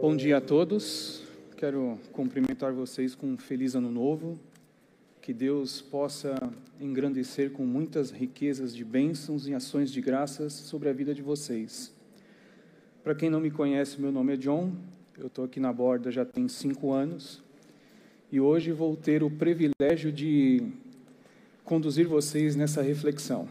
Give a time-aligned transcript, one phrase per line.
[0.00, 1.22] Bom dia a todos.
[1.58, 4.40] Quero cumprimentar vocês com um feliz ano novo.
[5.20, 6.34] Que Deus possa
[6.80, 11.92] engrandecer com muitas riquezas de bênçãos e ações de graças sobre a vida de vocês.
[13.04, 14.72] Para quem não me conhece, meu nome é John.
[15.18, 17.42] Eu estou aqui na borda já tem cinco anos
[18.32, 20.66] e hoje vou ter o privilégio de
[21.62, 23.46] conduzir vocês nessa reflexão.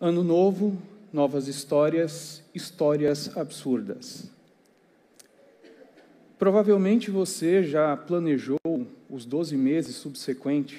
[0.00, 0.80] Ano novo,
[1.12, 4.30] novas histórias, histórias absurdas.
[6.38, 8.58] Provavelmente você já planejou
[9.10, 10.78] os 12 meses subsequentes.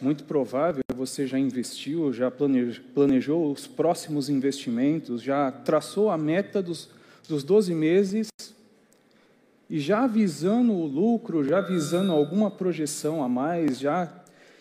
[0.00, 6.88] Muito provável você já investiu, já planejou os próximos investimentos, já traçou a meta dos,
[7.28, 8.28] dos 12 meses
[9.68, 14.12] e já visando o lucro, já visando alguma projeção a mais, já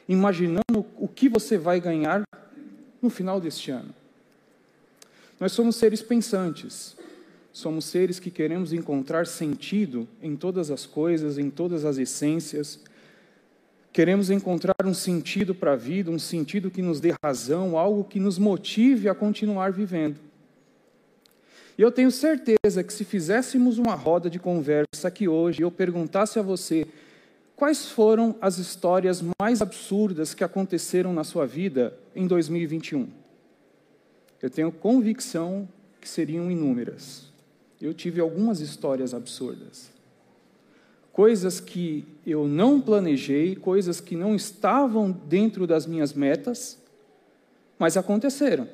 [0.07, 2.23] imaginando o que você vai ganhar
[3.01, 3.93] no final deste ano.
[5.43, 6.95] Nós somos seres pensantes,
[7.51, 12.79] somos seres que queremos encontrar sentido em todas as coisas, em todas as essências.
[13.91, 18.21] Queremos encontrar um sentido para a vida, um sentido que nos dê razão, algo que
[18.21, 20.15] nos motive a continuar vivendo.
[21.77, 26.39] E eu tenho certeza que se fizéssemos uma roda de conversa aqui hoje, eu perguntasse
[26.39, 26.87] a você
[27.53, 33.22] quais foram as histórias mais absurdas que aconteceram na sua vida em 2021
[34.43, 35.69] eu tenho convicção
[36.01, 37.31] que seriam inúmeras.
[37.81, 39.89] Eu tive algumas histórias absurdas.
[41.13, 46.77] Coisas que eu não planejei, coisas que não estavam dentro das minhas metas,
[47.79, 48.67] mas aconteceram.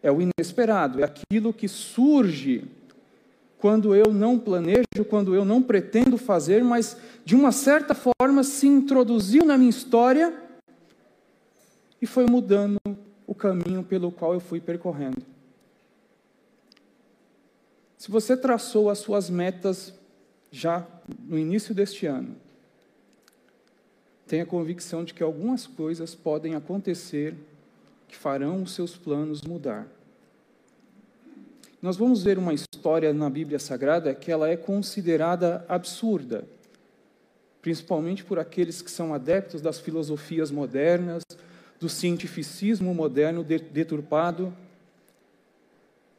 [0.00, 2.62] É o inesperado, é aquilo que surge
[3.58, 8.68] quando eu não planejo, quando eu não pretendo fazer, mas de uma certa forma se
[8.68, 10.32] introduziu na minha história
[12.00, 12.78] e foi mudando
[13.44, 15.22] caminho pelo qual eu fui percorrendo.
[17.98, 19.92] Se você traçou as suas metas
[20.50, 20.86] já
[21.18, 22.36] no início deste ano,
[24.26, 27.34] tenha convicção de que algumas coisas podem acontecer
[28.08, 29.86] que farão os seus planos mudar.
[31.82, 36.46] Nós vamos ver uma história na Bíblia Sagrada que ela é considerada absurda,
[37.60, 41.22] principalmente por aqueles que são adeptos das filosofias modernas,
[41.80, 44.54] do cientificismo moderno deturpado.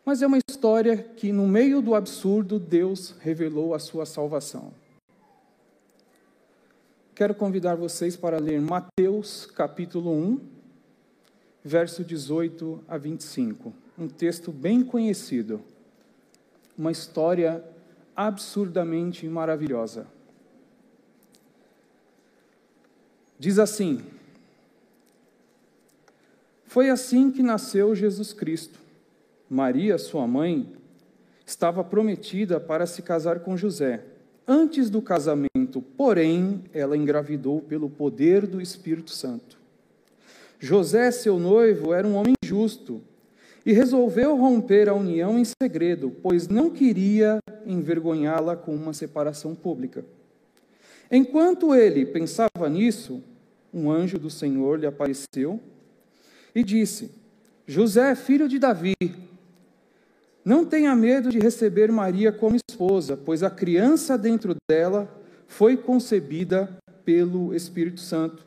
[0.06, 4.72] Mas é uma história que, no meio do absurdo, Deus revelou a sua salvação.
[7.16, 10.40] Quero convidar vocês para ler Mateus capítulo 1,
[11.64, 13.74] verso 18 a 25.
[13.98, 15.62] Um texto bem conhecido.
[16.78, 17.64] Uma história
[18.16, 20.08] absurdamente maravilhosa.
[23.40, 24.04] Diz assim:
[26.76, 28.78] foi assim que nasceu Jesus Cristo.
[29.50, 30.74] Maria, sua mãe,
[31.46, 34.04] estava prometida para se casar com José.
[34.46, 39.58] Antes do casamento, porém, ela engravidou pelo poder do Espírito Santo.
[40.60, 43.02] José, seu noivo, era um homem justo
[43.66, 50.04] e resolveu romper a união em segredo, pois não queria envergonhá-la com uma separação pública.
[51.10, 53.24] Enquanto ele pensava nisso,
[53.74, 55.62] um anjo do Senhor lhe apareceu
[56.56, 57.12] e disse:
[57.68, 58.96] José, filho de Davi,
[60.44, 65.12] não tenha medo de receber Maria como esposa, pois a criança dentro dela
[65.48, 66.70] foi concebida
[67.04, 68.46] pelo Espírito Santo.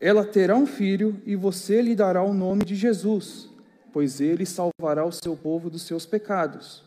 [0.00, 3.48] Ela terá um filho e você lhe dará o nome de Jesus,
[3.92, 6.84] pois ele salvará o seu povo dos seus pecados.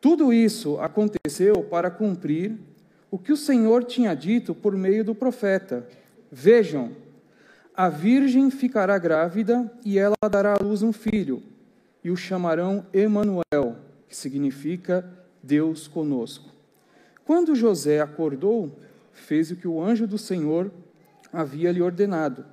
[0.00, 2.56] Tudo isso aconteceu para cumprir
[3.10, 5.86] o que o Senhor tinha dito por meio do profeta.
[6.30, 6.92] Vejam,
[7.76, 11.42] a virgem ficará grávida e ela dará à luz um filho,
[12.02, 13.76] e o chamarão Emanuel,
[14.08, 15.04] que significa
[15.42, 16.50] Deus conosco.
[17.24, 18.78] Quando José acordou,
[19.12, 20.70] fez o que o anjo do Senhor
[21.30, 22.46] havia lhe ordenado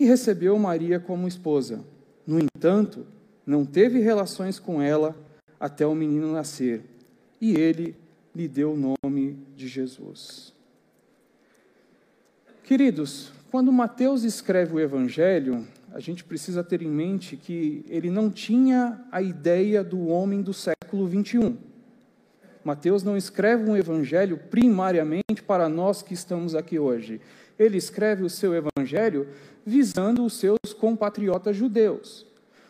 [0.00, 1.84] e recebeu Maria como esposa.
[2.26, 3.06] No entanto,
[3.44, 5.14] não teve relações com ela
[5.60, 6.82] até o menino nascer,
[7.40, 7.94] e ele
[8.34, 10.53] lhe deu o nome de Jesus.
[12.64, 18.30] Queridos, quando Mateus escreve o Evangelho, a gente precisa ter em mente que ele não
[18.30, 21.58] tinha a ideia do homem do século 21.
[22.64, 27.20] Mateus não escreve um evangelho primariamente para nós que estamos aqui hoje.
[27.58, 29.28] Ele escreve o seu evangelho
[29.66, 32.26] visando os seus compatriotas judeus,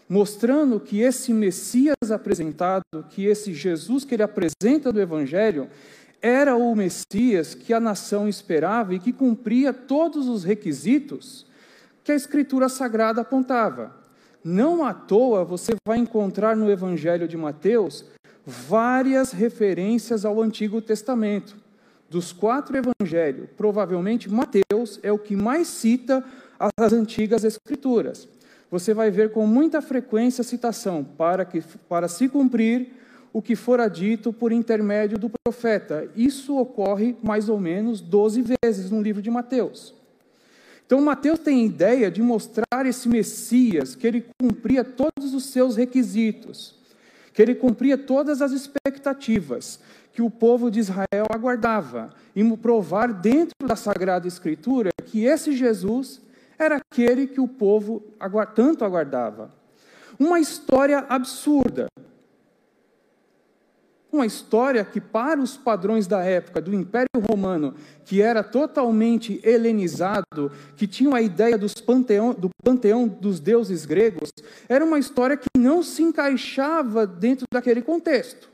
[0.08, 5.70] mostrando que esse Messias apresentado, que esse Jesus que ele apresenta do evangelho,
[6.25, 11.44] era o Messias que a nação esperava e que cumpria todos os requisitos
[12.03, 13.94] que a Escritura Sagrada apontava.
[14.43, 18.06] Não à toa você vai encontrar no Evangelho de Mateus
[18.47, 21.56] várias referências ao Antigo Testamento.
[22.09, 26.25] Dos quatro evangelhos, provavelmente Mateus é o que mais cita
[26.59, 28.26] as antigas Escrituras.
[28.71, 33.03] Você vai ver com muita frequência a citação para, que, para se cumprir
[33.34, 36.08] o que fora dito por intermédio do profeta.
[36.14, 39.92] Isso ocorre mais ou menos 12 vezes no livro de Mateus.
[40.86, 45.75] Então, Mateus tem a ideia de mostrar esse Messias, que ele cumpria todos os seus
[45.75, 46.76] requisitos,
[47.32, 49.80] que ele cumpria todas as expectativas
[50.12, 56.20] que o povo de Israel aguardava, e provar dentro da Sagrada Escritura que esse Jesus
[56.56, 58.00] era aquele que o povo
[58.54, 59.52] tanto aguardava.
[60.20, 61.88] Uma história absurda,
[64.14, 67.75] uma história que, para os padrões da época do Império Romano,
[68.05, 74.31] que era totalmente helenizado, que tinha a ideia panteão, do panteão dos deuses gregos,
[74.69, 78.49] era uma história que não se encaixava dentro daquele contexto.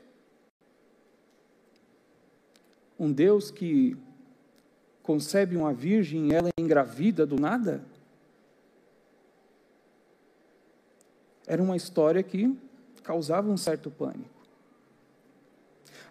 [2.99, 3.97] Um Deus que
[5.03, 7.83] concebe uma virgem e ela é engravida do nada?
[11.45, 12.55] Era uma história que
[13.03, 14.40] causava um certo pânico.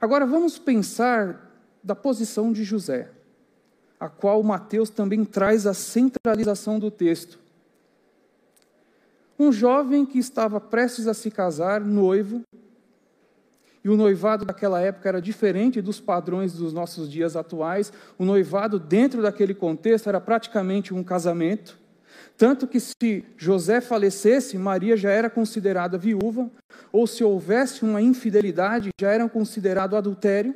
[0.00, 1.50] Agora vamos pensar
[1.84, 3.10] da posição de José,
[3.98, 7.38] a qual Mateus também traz a centralização do texto.
[9.38, 12.42] Um jovem que estava prestes a se casar, noivo,
[13.82, 17.90] e o noivado daquela época era diferente dos padrões dos nossos dias atuais.
[18.18, 21.79] O noivado, dentro daquele contexto, era praticamente um casamento.
[22.40, 26.50] Tanto que se José falecesse, Maria já era considerada viúva,
[26.90, 30.54] ou se houvesse uma infidelidade, já era considerado adultério.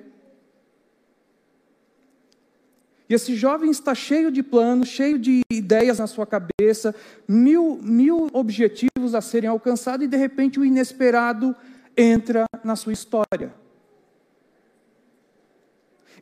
[3.06, 6.94] E esse jovem está cheio de planos, cheio de ideias na sua cabeça,
[7.28, 11.54] mil, mil objetivos a serem alcançados, e de repente o inesperado
[11.94, 13.54] entra na sua história.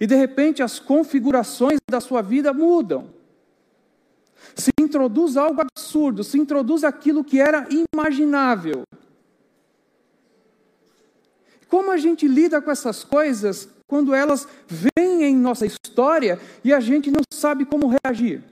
[0.00, 3.21] E de repente as configurações da sua vida mudam
[4.54, 8.82] se introduz algo absurdo, se introduz aquilo que era imaginável.
[11.68, 16.80] Como a gente lida com essas coisas quando elas vêm em nossa história e a
[16.80, 18.42] gente não sabe como reagir?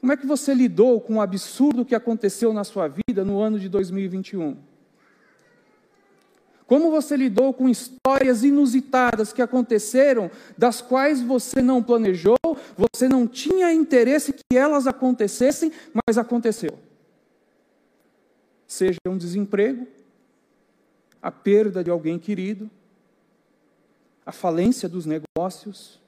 [0.00, 3.58] Como é que você lidou com o absurdo que aconteceu na sua vida no ano
[3.58, 4.56] de 2021?
[6.66, 12.36] Como você lidou com histórias inusitadas que aconteceram, das quais você não planejou,
[12.76, 15.70] você não tinha interesse que elas acontecessem,
[16.06, 16.76] mas aconteceu?
[18.66, 19.86] Seja um desemprego,
[21.22, 22.68] a perda de alguém querido,
[24.24, 26.00] a falência dos negócios.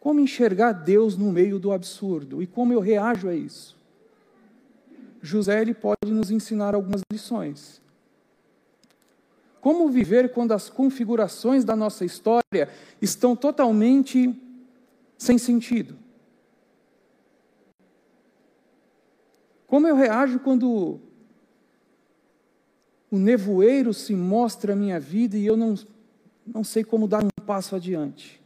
[0.00, 3.76] Como enxergar Deus no meio do absurdo e como eu reajo a isso?
[5.22, 7.80] José ele pode nos ensinar algumas lições.
[9.64, 12.68] Como viver quando as configurações da nossa história
[13.00, 14.38] estão totalmente
[15.16, 15.96] sem sentido?
[19.66, 21.00] Como eu reajo quando
[23.10, 25.76] o nevoeiro se mostra a minha vida e eu não,
[26.46, 28.42] não sei como dar um passo adiante?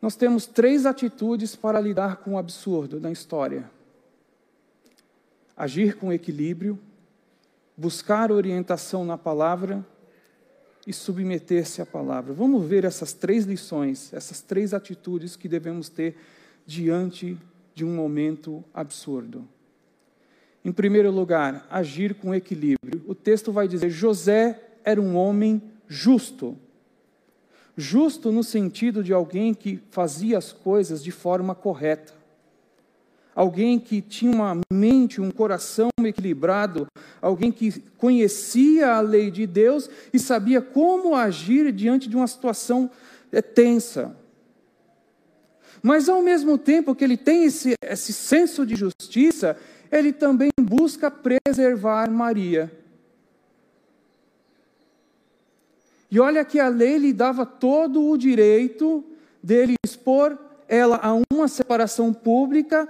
[0.00, 3.70] Nós temos três atitudes para lidar com o absurdo na história:
[5.54, 6.80] agir com equilíbrio,
[7.76, 9.84] buscar orientação na palavra
[10.86, 12.32] e submeter-se à palavra.
[12.32, 16.16] Vamos ver essas três lições, essas três atitudes que devemos ter
[16.66, 17.38] diante
[17.74, 19.46] de um momento absurdo.
[20.64, 23.02] Em primeiro lugar, agir com equilíbrio.
[23.06, 26.56] O texto vai dizer: José era um homem justo.
[27.76, 32.22] Justo no sentido de alguém que fazia as coisas de forma correta
[33.34, 34.60] alguém que tinha uma
[35.02, 36.86] mente, um coração equilibrado,
[37.20, 42.90] alguém que conhecia a lei de Deus e sabia como agir diante de uma situação
[43.30, 44.16] é, tensa.
[45.82, 49.56] Mas ao mesmo tempo que ele tem esse, esse senso de justiça,
[49.90, 52.70] ele também busca preservar Maria.
[56.10, 59.04] E olha que a lei lhe dava todo o direito
[59.42, 62.88] dele expor ela a uma separação pública,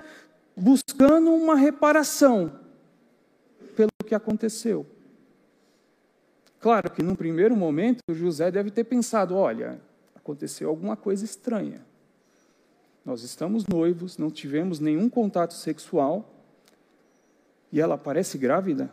[0.57, 2.53] buscando uma reparação
[3.75, 4.87] pelo que aconteceu.
[6.61, 9.81] Claro que num primeiro momento José deve ter pensado: olha,
[10.15, 11.85] aconteceu alguma coisa estranha.
[13.05, 16.33] Nós estamos noivos, não tivemos nenhum contato sexual
[17.73, 18.93] e ela parece grávida.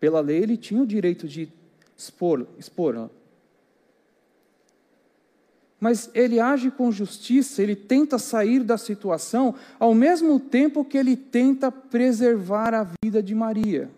[0.00, 1.52] Pela lei ele tinha o direito de
[1.96, 3.10] expor, expor
[5.80, 11.16] mas ele age com justiça, ele tenta sair da situação, ao mesmo tempo que ele
[11.16, 13.90] tenta preservar a vida de Maria.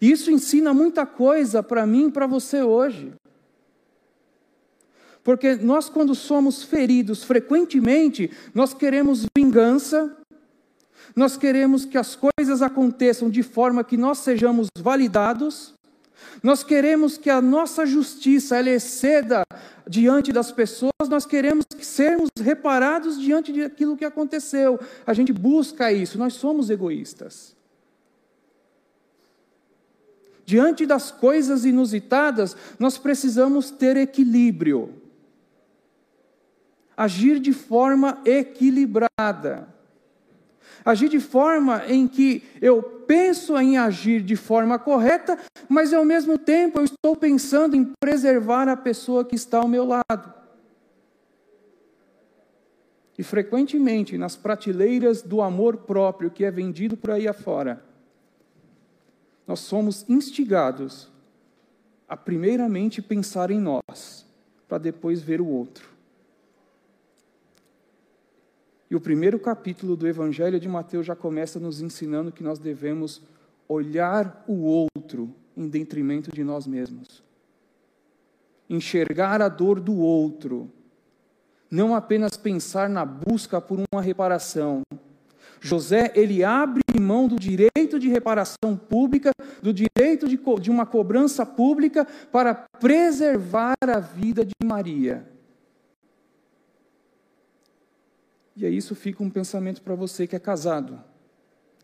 [0.00, 3.12] Isso ensina muita coisa para mim e para você hoje.
[5.22, 10.14] Porque nós, quando somos feridos, frequentemente, nós queremos vingança,
[11.16, 15.72] nós queremos que as coisas aconteçam de forma que nós sejamos validados,
[16.42, 19.44] nós queremos que a nossa justiça ela exceda
[19.88, 24.78] diante das pessoas, nós queremos sermos reparados diante daquilo que aconteceu.
[25.06, 27.54] A gente busca isso, nós somos egoístas.
[30.46, 34.92] Diante das coisas inusitadas, nós precisamos ter equilíbrio.
[36.96, 39.73] Agir de forma equilibrada.
[40.84, 45.38] Agir de forma em que eu penso em agir de forma correta,
[45.68, 49.84] mas ao mesmo tempo eu estou pensando em preservar a pessoa que está ao meu
[49.84, 50.34] lado.
[53.16, 57.82] E frequentemente nas prateleiras do amor próprio que é vendido por aí afora,
[59.46, 61.10] nós somos instigados
[62.08, 64.26] a primeiramente pensar em nós,
[64.68, 65.93] para depois ver o outro.
[68.90, 73.22] E o primeiro capítulo do Evangelho de Mateus já começa nos ensinando que nós devemos
[73.68, 77.22] olhar o outro em detrimento de nós mesmos.
[78.68, 80.70] Enxergar a dor do outro.
[81.70, 84.82] Não apenas pensar na busca por uma reparação.
[85.60, 89.30] José, ele abre mão do direito de reparação pública,
[89.62, 95.33] do direito de, de uma cobrança pública, para preservar a vida de Maria.
[98.56, 101.02] E aí isso fica um pensamento para você que é casado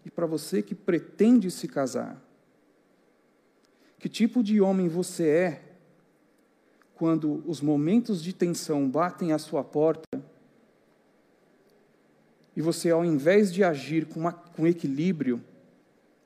[0.04, 2.22] e para você que pretende se casar.
[3.98, 5.62] Que tipo de homem você é
[6.94, 10.22] quando os momentos de tensão batem à sua porta
[12.54, 15.42] e você, ao invés de agir com, uma, com equilíbrio,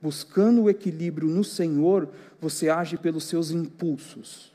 [0.00, 2.08] buscando o equilíbrio no Senhor,
[2.40, 4.52] você age pelos seus impulsos.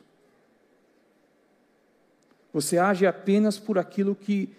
[2.52, 4.50] Você age apenas por aquilo que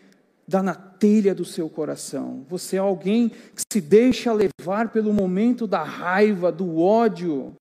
[0.51, 2.45] dá na telha do seu coração.
[2.49, 7.55] Você é alguém que se deixa levar pelo momento da raiva, do ódio.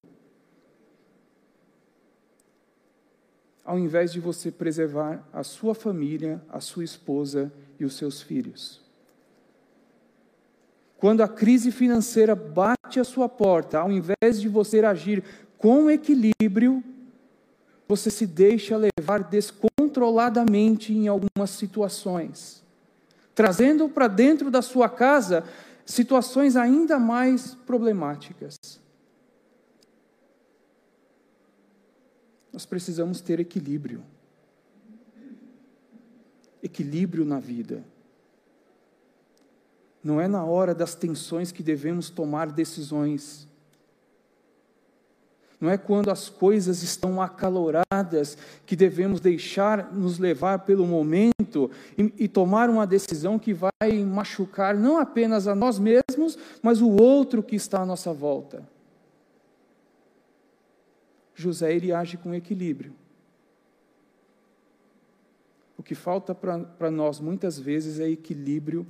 [3.64, 8.82] Ao invés de você preservar a sua família, a sua esposa e os seus filhos.
[10.98, 15.24] Quando a crise financeira bate à sua porta, ao invés de você agir
[15.60, 16.84] com equilíbrio,
[17.88, 22.68] você se deixa levar descontroladamente em algumas situações
[23.40, 25.46] trazendo para dentro da sua casa
[25.86, 28.58] situações ainda mais problemáticas.
[32.52, 34.04] Nós precisamos ter equilíbrio.
[36.62, 37.82] Equilíbrio na vida.
[40.04, 43.48] Não é na hora das tensões que devemos tomar decisões
[45.60, 52.14] não é quando as coisas estão acaloradas que devemos deixar nos levar pelo momento e,
[52.18, 53.72] e, tomar uma decisão que vai
[54.06, 58.64] machucar não apenas a nós mesmos, mas o outro que está à nossa volta.
[61.36, 62.94] José ele age com equilíbrio.
[65.78, 68.86] O que falta para nós muitas vezes é equilíbrio,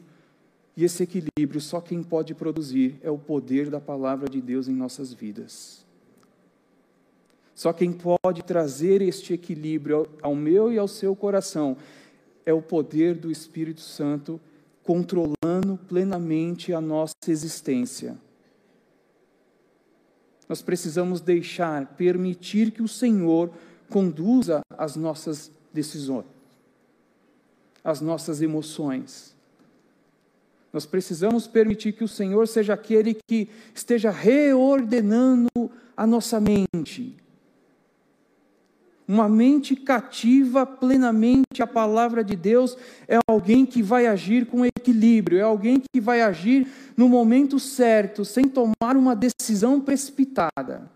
[0.78, 4.74] e esse equilíbrio só quem pode produzir é o poder da palavra de Deus em
[4.74, 5.89] nossas vidas.
[7.60, 11.76] Só quem pode trazer este equilíbrio ao meu e ao seu coração
[12.46, 14.40] é o poder do Espírito Santo
[14.82, 18.18] controlando plenamente a nossa existência.
[20.48, 23.52] Nós precisamos deixar, permitir que o Senhor
[23.90, 26.28] conduza as nossas decisões,
[27.84, 29.36] as nossas emoções.
[30.72, 35.50] Nós precisamos permitir que o Senhor seja aquele que esteja reordenando
[35.98, 37.18] a nossa mente,
[39.10, 45.40] uma mente cativa plenamente à palavra de Deus é alguém que vai agir com equilíbrio,
[45.40, 50.88] é alguém que vai agir no momento certo, sem tomar uma decisão precipitada.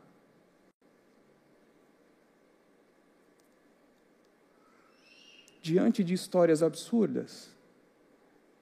[5.59, 7.49] Diante de histórias absurdas,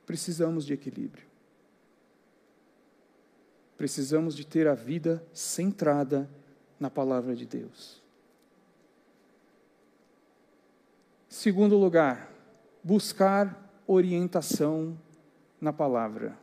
[0.06, 1.26] precisamos de equilíbrio.
[3.76, 6.30] Precisamos de ter a vida centrada
[6.80, 8.01] na palavra de Deus.
[11.32, 12.30] Segundo lugar,
[12.84, 14.98] buscar orientação
[15.62, 16.38] na palavra.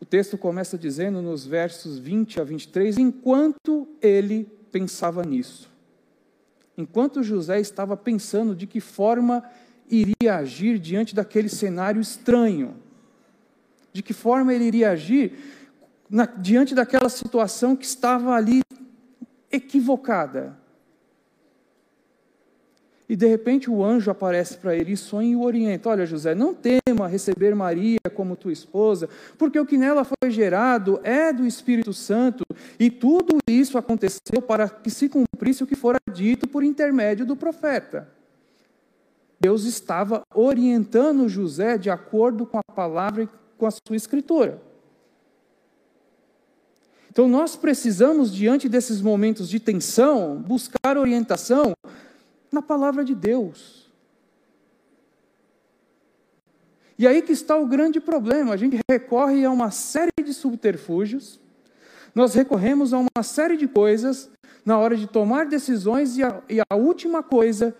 [0.00, 5.70] O texto começa dizendo nos versos 20 a 23: enquanto ele pensava nisso,
[6.78, 9.44] enquanto José estava pensando de que forma
[9.90, 12.74] iria agir diante daquele cenário estranho,
[13.92, 15.38] de que forma ele iria agir
[16.08, 18.62] na, diante daquela situação que estava ali
[19.52, 20.56] equivocada.
[23.08, 26.34] E de repente o anjo aparece para ele e sonha e o orienta: Olha, José,
[26.34, 31.46] não tema receber Maria como tua esposa, porque o que nela foi gerado é do
[31.46, 32.44] Espírito Santo,
[32.78, 37.34] e tudo isso aconteceu para que se cumprisse o que fora dito por intermédio do
[37.34, 38.08] profeta.
[39.40, 44.60] Deus estava orientando José de acordo com a palavra e com a sua escritura.
[47.10, 51.72] Então nós precisamos, diante desses momentos de tensão, buscar orientação
[52.50, 53.88] na palavra de Deus.
[56.98, 58.52] E aí que está o grande problema.
[58.52, 61.40] A gente recorre a uma série de subterfúgios,
[62.14, 64.30] nós recorremos a uma série de coisas
[64.64, 67.74] na hora de tomar decisões, e a, e a última coisa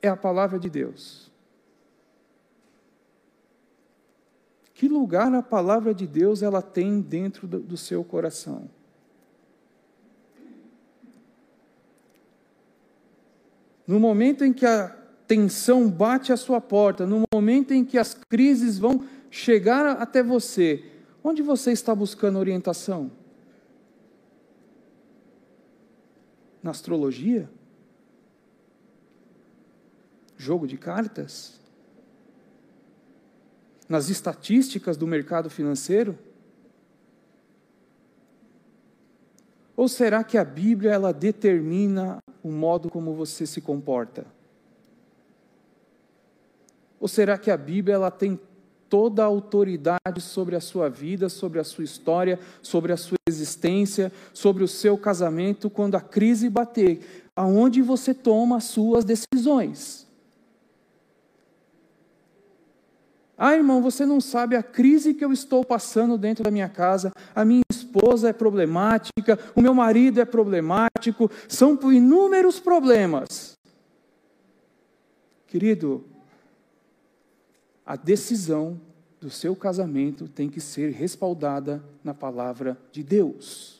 [0.00, 1.30] é a palavra de Deus.
[4.72, 8.68] Que lugar a palavra de Deus ela tem dentro do, do seu coração?
[13.86, 14.88] No momento em que a
[15.26, 20.84] tensão bate à sua porta, no momento em que as crises vão chegar até você,
[21.22, 23.10] onde você está buscando orientação?
[26.62, 27.48] Na astrologia?
[30.36, 31.60] Jogo de cartas?
[33.88, 36.18] Nas estatísticas do mercado financeiro?
[39.84, 44.24] Ou será que a Bíblia ela determina o modo como você se comporta?
[46.98, 48.40] Ou será que a Bíblia ela tem
[48.88, 54.10] toda a autoridade sobre a sua vida, sobre a sua história, sobre a sua existência,
[54.32, 57.28] sobre o seu casamento quando a crise bater?
[57.36, 60.06] Aonde você toma as suas decisões?
[63.36, 67.12] Ah, irmão, você não sabe a crise que eu estou passando dentro da minha casa.
[67.34, 73.54] A minha esposa é problemática, o meu marido é problemático, são inúmeros problemas.
[75.48, 76.04] Querido,
[77.84, 78.80] a decisão
[79.20, 83.73] do seu casamento tem que ser respaldada na palavra de Deus.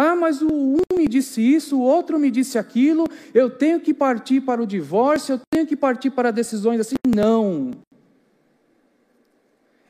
[0.00, 3.92] Ah, mas o um me disse isso, o outro me disse aquilo, eu tenho que
[3.92, 6.94] partir para o divórcio, eu tenho que partir para decisões assim.
[7.04, 7.72] Não.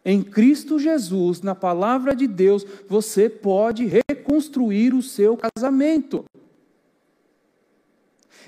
[0.03, 6.25] Em Cristo Jesus, na palavra de Deus, você pode reconstruir o seu casamento.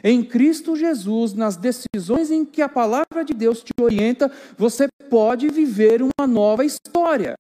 [0.03, 5.51] Em Cristo Jesus, nas decisões em que a palavra de Deus te orienta, você pode
[5.51, 7.35] viver uma nova história.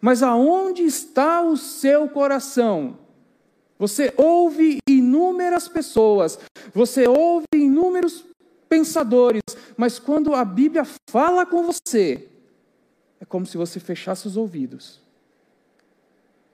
[0.00, 2.98] Mas aonde está o seu coração?
[3.78, 6.38] Você ouve inúmeras pessoas,
[6.72, 8.24] você ouve inúmeros
[8.68, 9.42] pensadores,
[9.76, 12.28] mas quando a Bíblia fala com você,
[13.20, 15.00] é como se você fechasse os ouvidos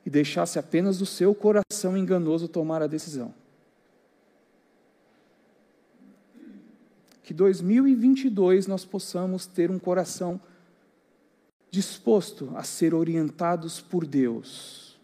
[0.05, 3.33] e deixasse apenas o seu coração enganoso tomar a decisão.
[7.23, 10.41] Que 2022 nós possamos ter um coração
[11.73, 15.01] disposto a ser orientados por Deus.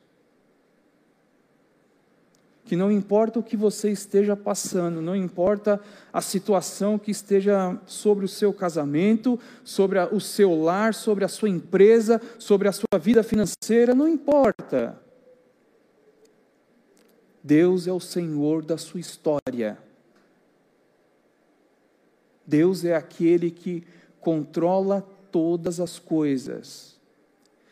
[2.62, 5.80] Que não importa o que você esteja passando, não importa
[6.12, 11.48] a situação que esteja sobre o seu casamento, sobre o seu lar, sobre a sua
[11.48, 15.00] empresa, sobre a sua vida financeira, não importa.
[17.42, 19.78] Deus é o Senhor da sua história.
[22.46, 23.86] Deus é aquele que
[24.20, 26.98] controla todas as coisas.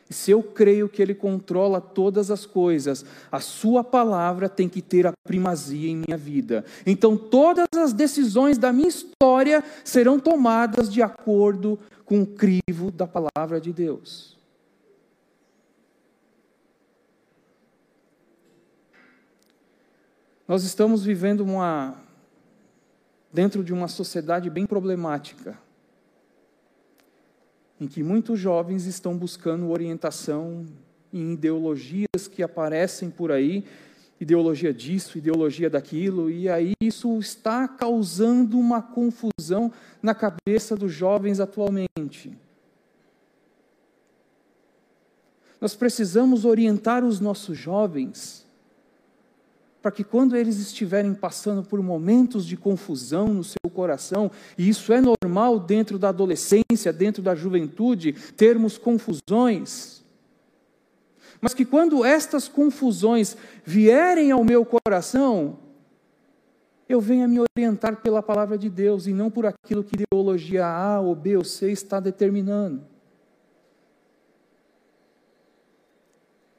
[0.09, 4.81] E se eu creio que Ele controla todas as coisas, a Sua palavra tem que
[4.81, 6.65] ter a primazia em minha vida.
[6.87, 13.07] Então, todas as decisões da minha história serão tomadas de acordo com o crivo da
[13.07, 14.37] palavra de Deus.
[20.47, 21.97] Nós estamos vivendo uma
[23.33, 25.66] dentro de uma sociedade bem problemática
[27.81, 30.65] em que muitos jovens estão buscando orientação
[31.13, 33.65] em ideologias que aparecem por aí,
[34.21, 39.71] ideologia disso, ideologia daquilo, e aí isso está causando uma confusão
[40.03, 42.33] na cabeça dos jovens atualmente.
[45.61, 48.46] Nós precisamos orientar os nossos jovens
[49.87, 54.93] para que quando eles estiverem passando por momentos de confusão no seu coração, e isso
[54.93, 60.05] é normal dentro da adolescência, dentro da juventude, termos confusões,
[61.41, 65.57] mas que quando estas confusões vierem ao meu coração,
[66.89, 71.01] eu venha me orientar pela palavra de Deus e não por aquilo que ideologia A
[71.01, 72.83] ou B ou C está determinando.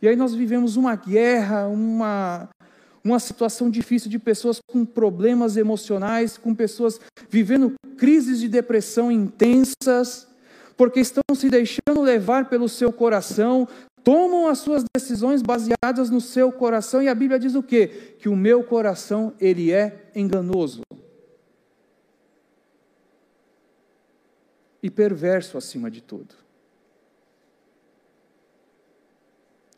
[0.02, 2.48] E aí nós vivemos uma guerra, uma,
[3.08, 10.28] uma situação difícil de pessoas com problemas emocionais, com pessoas vivendo crises de depressão intensas,
[10.76, 13.68] porque estão se deixando levar pelo seu coração,
[14.04, 18.16] tomam as suas decisões baseadas no seu coração, e a Bíblia diz o quê?
[18.20, 20.82] Que o meu coração, ele é enganoso.
[24.84, 26.36] E perverso acima de tudo.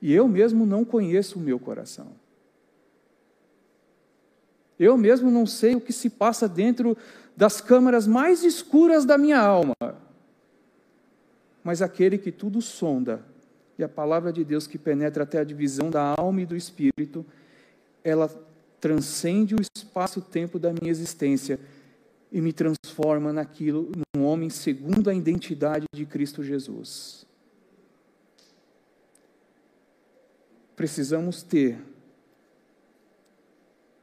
[0.02, 2.19] E eu mesmo não conheço o meu coração.
[4.80, 6.98] Eu mesmo não sei o que se passa dentro
[7.36, 9.76] das câmaras mais escuras da minha alma.
[11.64, 13.22] Mas aquele que tudo sonda,
[13.78, 17.26] e a palavra de Deus que penetra até a divisão da alma e do espírito,
[18.04, 18.30] ela
[18.80, 21.60] transcende o espaço-tempo da minha existência
[22.32, 27.26] e me transforma naquilo, num homem segundo a identidade de Cristo Jesus.
[30.76, 31.78] Precisamos ter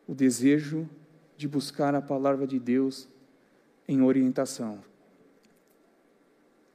[0.07, 0.89] o desejo
[1.37, 3.09] de buscar a palavra de Deus
[3.87, 4.79] em orientação.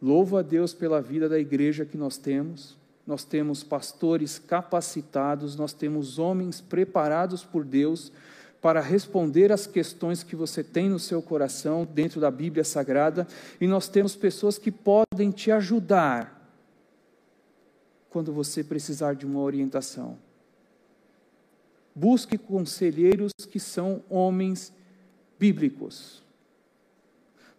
[0.01, 2.77] Louvo a Deus pela vida da igreja que nós temos.
[3.05, 8.11] Nós temos pastores capacitados, nós temos homens preparados por Deus
[8.61, 13.27] para responder às questões que você tem no seu coração dentro da Bíblia Sagrada,
[13.59, 16.39] e nós temos pessoas que podem te ajudar
[18.11, 20.17] quando você precisar de uma orientação.
[21.93, 24.73] Busque conselheiros que são homens
[25.39, 26.23] bíblicos.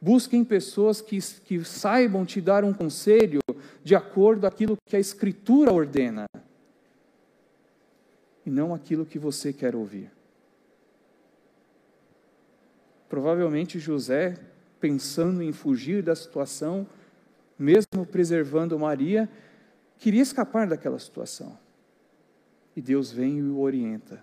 [0.00, 3.40] Busquem pessoas que, que saibam te dar um conselho
[3.84, 6.26] de acordo com aquilo que a Escritura ordena,
[8.44, 10.10] e não aquilo que você quer ouvir.
[13.08, 14.36] Provavelmente José,
[14.80, 16.86] pensando em fugir da situação,
[17.58, 19.28] mesmo preservando Maria,
[19.98, 21.56] queria escapar daquela situação
[22.74, 24.22] e Deus vem e o orienta.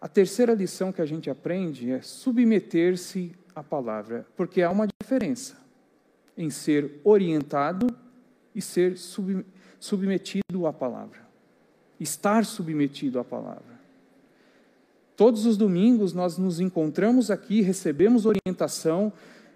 [0.00, 5.58] A terceira lição que a gente aprende é submeter-se à palavra, porque há uma diferença
[6.36, 7.86] em ser orientado
[8.54, 9.44] e ser sub,
[9.78, 11.28] submetido à palavra.
[11.98, 13.78] Estar submetido à palavra.
[15.14, 19.12] Todos os domingos nós nos encontramos aqui, recebemos orientação,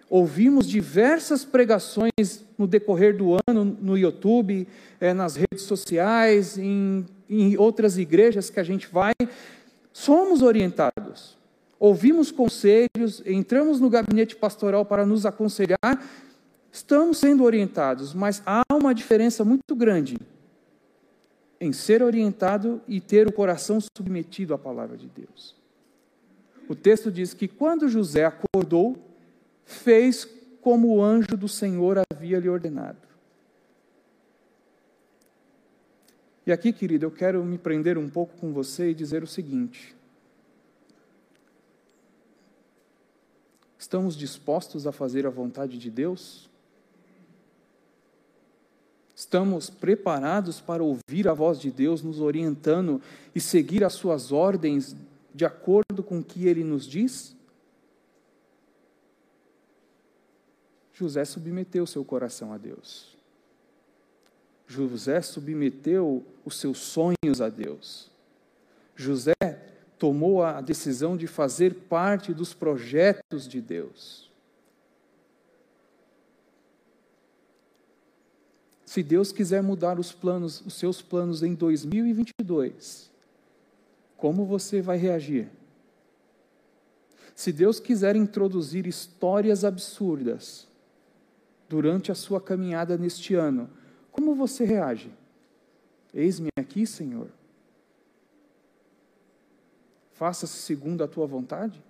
[0.09, 4.67] ouvimos diversas pregações no decorrer do ano no YouTube,
[5.01, 9.15] é, nas redes sociais, em, em outras igrejas que a gente vai.
[9.93, 11.37] Somos orientados,
[11.79, 16.05] ouvimos conselhos, entramos no gabinete pastoral para nos aconselhar,
[16.73, 20.17] estamos sendo orientados, mas há uma diferença muito grande
[21.61, 25.55] em ser orientado e ter o coração submetido à palavra de Deus.
[26.69, 28.97] O texto diz que quando José acordou,
[29.85, 30.27] fez
[30.63, 32.97] como o anjo do Senhor havia lhe ordenado.
[36.47, 39.95] E aqui, querido, eu quero me prender um pouco com você e dizer o seguinte:
[43.79, 46.49] Estamos dispostos a fazer a vontade de Deus?
[49.15, 53.01] Estamos preparados para ouvir a voz de Deus nos orientando
[53.35, 54.97] e seguir as suas ordens
[55.35, 57.34] de acordo com o que ele nos diz?
[60.95, 63.17] José submeteu seu coração a Deus.
[64.67, 68.11] José submeteu os seus sonhos a Deus.
[68.95, 69.35] José
[69.99, 74.31] tomou a decisão de fazer parte dos projetos de Deus.
[78.87, 83.11] Se Deus quiser mudar os planos, os seus planos em 2022,
[84.17, 85.49] como você vai reagir?
[87.35, 90.69] Se Deus quiser introduzir histórias absurdas
[91.75, 93.69] durante a sua caminhada neste ano,
[94.13, 95.11] como você reage?
[96.15, 97.27] Eis-me aqui, Senhor.
[100.13, 101.83] Faça-se segundo a tua vontade?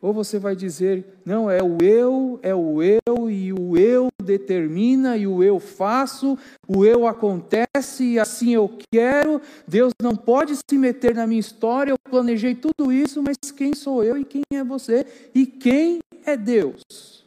[0.00, 5.18] Ou você vai dizer, não, é o eu, é o eu, e o eu determina,
[5.18, 10.78] e o eu faço, o eu acontece, e assim eu quero, Deus não pode se
[10.78, 14.64] meter na minha história, eu planejei tudo isso, mas quem sou eu e quem é
[14.64, 15.06] você?
[15.34, 17.25] E quem é Deus?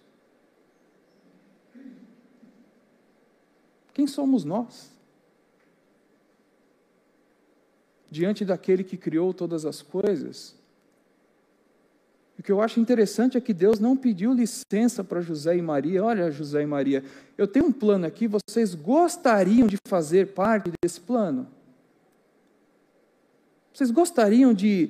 [3.99, 4.89] Quem somos nós?
[8.09, 10.55] Diante daquele que criou todas as coisas,
[12.37, 16.05] O que eu acho interessante é que Deus não pediu licença para José e Maria.
[16.05, 17.03] Olha, José e Maria,
[17.37, 21.45] eu tenho um plano aqui, vocês gostariam de fazer parte desse plano?
[23.73, 24.89] Vocês gostariam de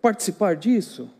[0.00, 1.10] participar disso?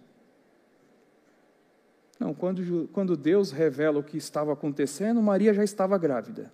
[2.21, 6.53] Não, quando, quando Deus revela o que estava acontecendo, Maria já estava grávida.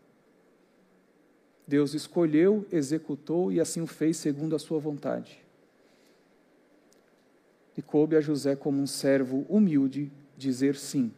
[1.70, 5.40] Deus escolheu, executou e assim o fez segundo a sua vontade.
[7.76, 11.12] E coube a José, como um servo humilde, dizer sim.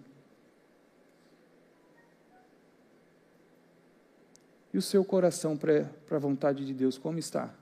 [4.75, 7.55] E o seu coração para a vontade de Deus, como está?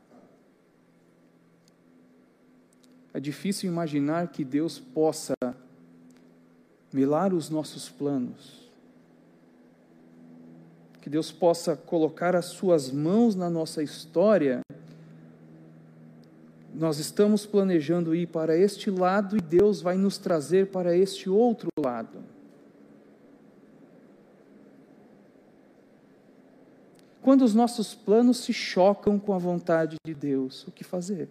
[3.14, 5.34] É difícil imaginar que Deus possa
[6.92, 8.68] melar os nossos planos.
[11.00, 14.60] Que Deus possa colocar as suas mãos na nossa história.
[16.74, 21.68] Nós estamos planejando ir para este lado e Deus vai nos trazer para este outro
[21.78, 22.18] lado.
[27.22, 31.28] Quando os nossos planos se chocam com a vontade de Deus, o que fazer?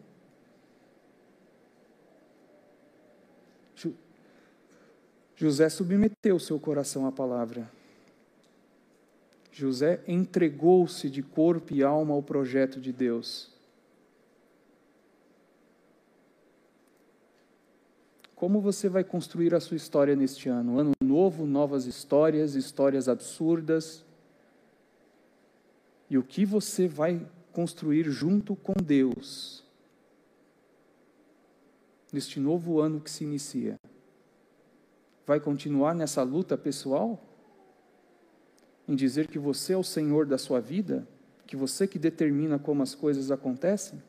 [5.40, 7.79] José submeteu seu coração à palavra.
[9.60, 13.52] José entregou-se de corpo e alma ao projeto de Deus.
[18.36, 20.80] Como você vai construir a sua história neste ano?
[20.80, 24.06] Ano novo, novas histórias, histórias absurdas.
[26.10, 29.64] E o que você vai construir junto com Deus
[32.12, 33.78] neste novo ano que se inicia?
[35.30, 37.22] vai continuar nessa luta pessoal?
[38.90, 41.08] Em dizer que você é o Senhor da sua vida?
[41.46, 44.02] Que você que determina como as coisas acontecem?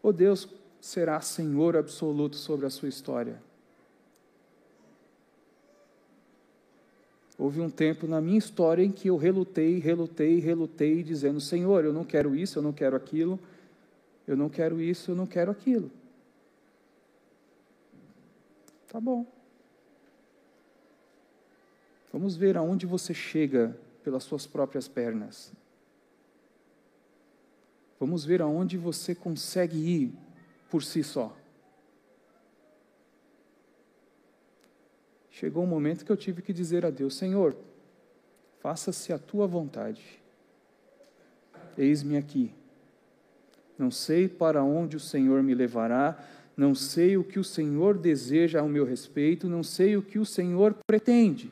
[0.00, 0.48] Ou Deus
[0.80, 3.42] será Senhor absoluto sobre a sua história?
[7.36, 11.92] Houve um tempo na minha história em que eu relutei, relutei, relutei, dizendo: Senhor, eu
[11.92, 13.40] não quero isso, eu não quero aquilo,
[14.24, 15.90] eu não quero isso, eu não quero aquilo.
[18.86, 19.26] Tá bom.
[22.12, 25.52] Vamos ver aonde você chega pelas suas próprias pernas.
[27.98, 30.12] Vamos ver aonde você consegue ir
[30.68, 31.34] por si só.
[35.30, 37.56] Chegou um momento que eu tive que dizer a Deus: Senhor,
[38.60, 40.20] faça-se a tua vontade.
[41.78, 42.52] Eis-me aqui.
[43.78, 46.22] Não sei para onde o Senhor me levará,
[46.56, 50.26] não sei o que o Senhor deseja ao meu respeito, não sei o que o
[50.26, 51.50] Senhor pretende.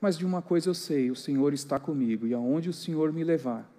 [0.00, 3.22] Mas de uma coisa eu sei: o Senhor está comigo, e aonde o Senhor me
[3.22, 3.70] levar,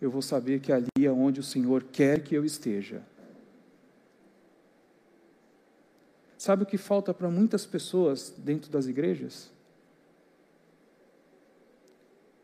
[0.00, 3.02] eu vou saber que ali é onde o Senhor quer que eu esteja.
[6.36, 9.52] Sabe o que falta para muitas pessoas dentro das igrejas?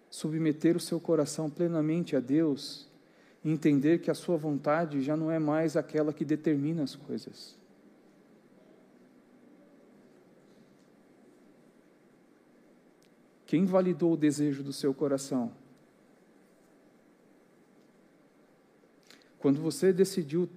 [0.09, 2.89] Submeter o seu coração plenamente a Deus
[3.45, 7.57] entender que a sua vontade já não é mais aquela que determina as coisas.
[13.49, 15.51] Quem validou o desejo do seu coração?
[19.39, 20.51] Quando você decidiu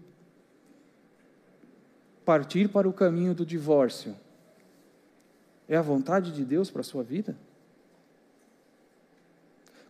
[2.25, 4.13] partir para o caminho do divórcio,
[5.69, 7.37] é a vontade de Deus para a sua vida?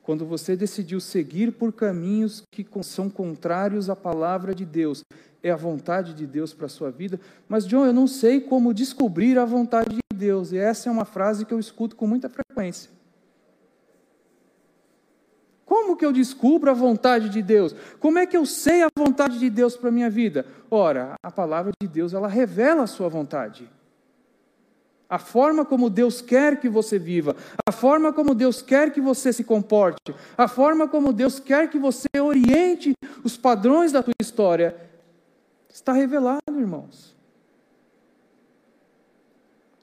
[0.04, 5.04] Quando você decidiu seguir por caminhos que são contrários à palavra de Deus,
[5.44, 7.20] é a vontade de Deus para a sua vida.
[7.48, 11.06] Mas, John, eu não sei como descobrir a vontade de Deus, e essa é uma
[11.06, 12.90] frase que eu escuto com muita frequência.
[15.66, 17.74] Como que eu descubro a vontade de Deus?
[18.00, 20.46] Como é que eu sei a vontade de Deus para a minha vida?
[20.70, 23.70] Ora, a palavra de Deus, ela revela a sua vontade
[25.12, 27.36] a forma como Deus quer que você viva,
[27.68, 31.78] a forma como Deus quer que você se comporte, a forma como Deus quer que
[31.78, 34.74] você oriente os padrões da tua história,
[35.70, 37.14] está revelado, irmãos.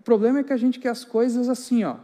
[0.01, 1.97] O problema é que a gente quer as coisas assim, ó.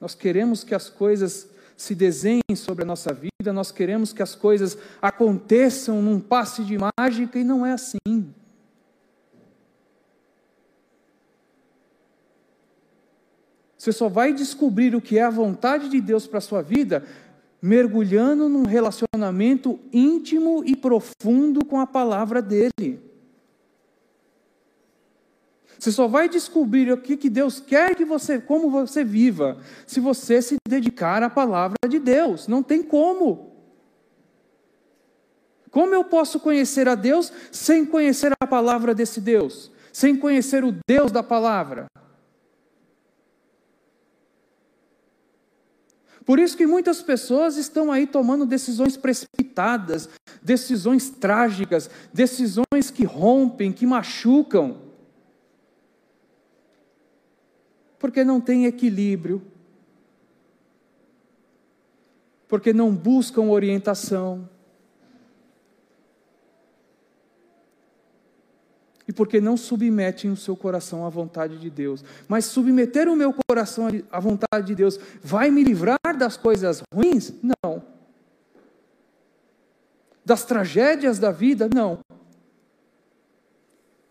[0.00, 4.34] Nós queremos que as coisas se desenhem sobre a nossa vida, nós queremos que as
[4.34, 8.34] coisas aconteçam num passe de mágica e não é assim.
[13.84, 17.04] Você só vai descobrir o que é a vontade de Deus para a sua vida
[17.60, 23.02] mergulhando num relacionamento íntimo e profundo com a palavra dele.
[25.78, 30.00] Você só vai descobrir o que, que Deus quer que você, como você viva, se
[30.00, 32.48] você se dedicar à palavra de Deus.
[32.48, 33.52] Não tem como.
[35.70, 39.70] Como eu posso conhecer a Deus sem conhecer a palavra desse Deus?
[39.92, 41.84] Sem conhecer o Deus da palavra?
[46.24, 50.08] Por isso que muitas pessoas estão aí tomando decisões precipitadas,
[50.42, 54.78] decisões trágicas, decisões que rompem, que machucam.
[57.98, 59.42] Porque não tem equilíbrio.
[62.48, 64.48] Porque não buscam orientação.
[69.06, 72.04] E porque não submetem o seu coração à vontade de Deus.
[72.26, 77.32] Mas submeter o meu coração à vontade de Deus vai me livrar das coisas ruins?
[77.42, 77.82] Não.
[80.24, 81.68] Das tragédias da vida?
[81.72, 81.98] Não.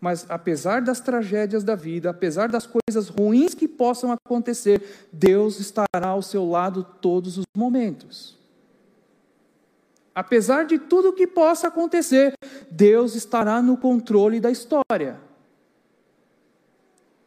[0.00, 6.08] Mas apesar das tragédias da vida, apesar das coisas ruins que possam acontecer, Deus estará
[6.08, 8.38] ao seu lado todos os momentos.
[10.14, 12.34] Apesar de tudo que possa acontecer,
[12.70, 15.20] Deus estará no controle da história.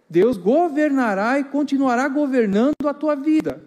[0.09, 3.61] Deus governará e continuará governando a tua vida.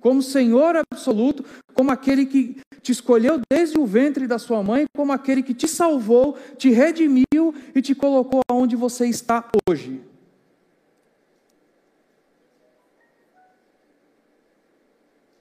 [0.00, 5.12] Como Senhor absoluto, como aquele que te escolheu desde o ventre da sua mãe, como
[5.12, 10.00] aquele que te salvou, te redimiu e te colocou aonde você está hoje.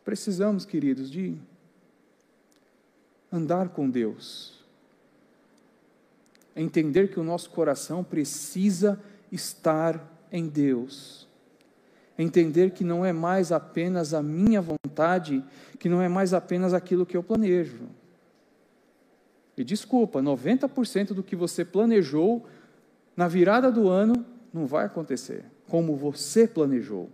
[0.04, 1.38] Precisamos, queridos, de
[3.32, 4.64] andar com Deus.
[6.56, 9.00] Entender que o nosso coração precisa
[9.32, 11.28] estar em Deus.
[12.18, 15.44] Entender que não é mais apenas a minha vontade,
[15.80, 17.88] que não é mais apenas aquilo que eu planejo.
[19.56, 22.46] E desculpa, 90% do que você planejou
[23.16, 27.10] na virada do ano não vai acontecer como você planejou.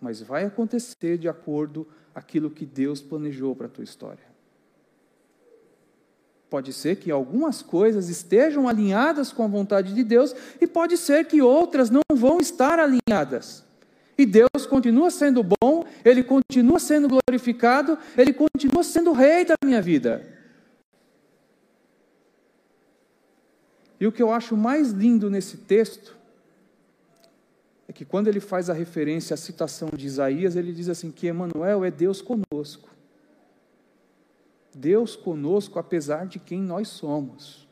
[0.00, 4.27] Mas vai acontecer de acordo aquilo que Deus planejou para a tua história.
[6.50, 11.26] Pode ser que algumas coisas estejam alinhadas com a vontade de Deus e pode ser
[11.26, 13.64] que outras não vão estar alinhadas.
[14.16, 19.82] E Deus continua sendo bom, Ele continua sendo glorificado, Ele continua sendo rei da minha
[19.82, 20.26] vida.
[24.00, 26.16] E o que eu acho mais lindo nesse texto
[27.86, 31.28] é que quando ele faz a referência à citação de Isaías, ele diz assim que
[31.28, 32.88] Emmanuel é Deus conosco.
[34.74, 37.66] Deus conosco, apesar de quem nós somos.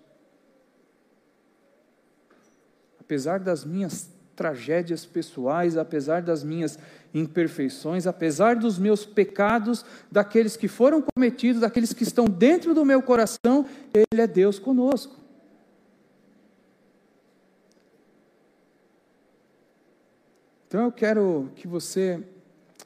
[2.98, 6.78] Apesar das minhas tragédias pessoais, apesar das minhas
[7.14, 13.00] imperfeições, apesar dos meus pecados, daqueles que foram cometidos, daqueles que estão dentro do meu
[13.00, 15.16] coração, Ele é Deus conosco.
[20.68, 22.22] Então eu quero que você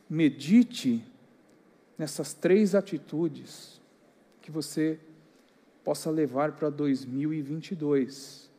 [0.08, 1.04] medite
[1.98, 3.79] nessas três atitudes
[4.50, 4.98] que você
[5.84, 8.50] possa levar para 2022.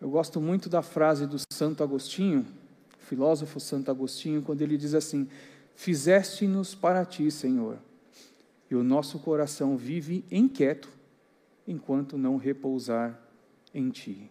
[0.00, 2.46] Eu gosto muito da frase do Santo Agostinho,
[2.98, 5.28] filósofo Santo Agostinho, quando ele diz assim:
[5.74, 7.78] Fizeste-nos para ti, Senhor,
[8.70, 10.88] e o nosso coração vive inquieto
[11.66, 13.18] enquanto não repousar
[13.72, 14.30] em ti.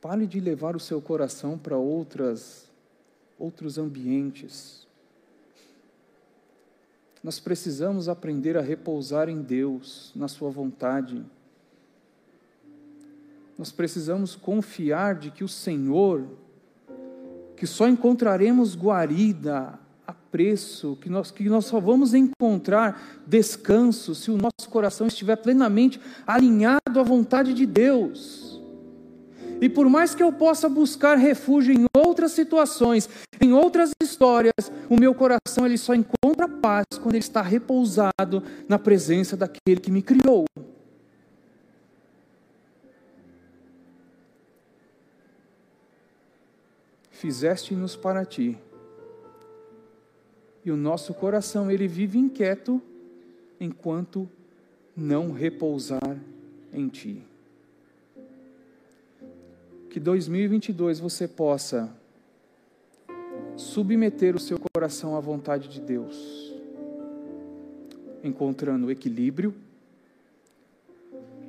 [0.00, 2.69] Pare de levar o seu coração para outras
[3.40, 4.86] outros ambientes.
[7.24, 11.24] Nós precisamos aprender a repousar em Deus, na Sua vontade.
[13.58, 16.26] Nós precisamos confiar de que o Senhor,
[17.56, 24.38] que só encontraremos guarida, apreço, que nós, que nós só vamos encontrar descanso se o
[24.38, 28.59] nosso coração estiver plenamente alinhado à vontade de Deus.
[29.60, 33.08] E por mais que eu possa buscar refúgio em outras situações,
[33.40, 38.78] em outras histórias, o meu coração ele só encontra paz quando ele está repousado na
[38.78, 40.46] presença daquele que me criou.
[47.10, 48.56] Fizeste-nos para ti.
[50.64, 52.80] E o nosso coração ele vive inquieto
[53.60, 54.26] enquanto
[54.96, 56.18] não repousar
[56.72, 57.29] em ti
[59.90, 61.90] que 2022 você possa
[63.56, 66.54] submeter o seu coração à vontade de Deus,
[68.22, 69.52] encontrando equilíbrio,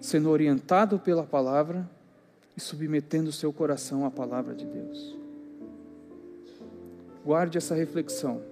[0.02, 1.88] sendo orientado pela palavra
[2.58, 5.16] e submetendo o seu coração à palavra de Deus.
[7.24, 8.50] Guarde essa reflexão.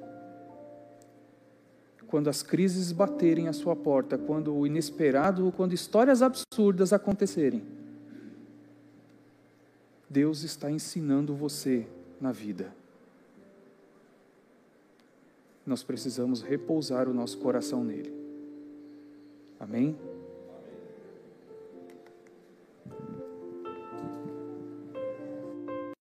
[2.06, 7.62] quando as crises baterem à sua porta, quando o inesperado, quando histórias absurdas acontecerem,
[10.10, 11.88] Deus está ensinando você
[12.20, 12.74] na vida.
[15.66, 18.12] Nós precisamos repousar o nosso coração nele.
[19.60, 19.96] Amém?